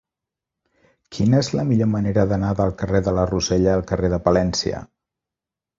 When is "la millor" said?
1.59-1.91